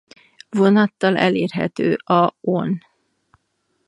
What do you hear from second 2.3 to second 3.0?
on.